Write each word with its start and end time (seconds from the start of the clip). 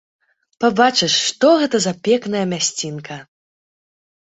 Пабачыш, 0.65 1.13
што 1.27 1.47
гэта 1.65 1.85
за 1.87 1.95
пекная 2.11 2.45
мясцінка! 2.59 3.23